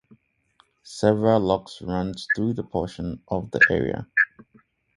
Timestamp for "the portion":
2.55-3.21